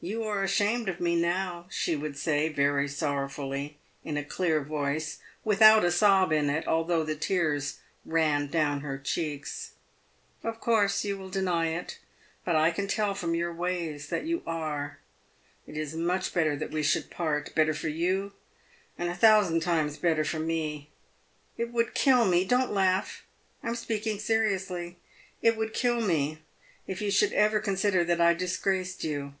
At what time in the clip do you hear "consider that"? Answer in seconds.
27.60-28.18